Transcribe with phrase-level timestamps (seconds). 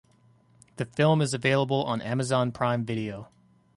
[0.77, 3.27] The film is available on Amazon Prime Video.